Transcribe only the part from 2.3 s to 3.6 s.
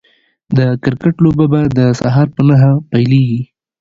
په نهه پيليږي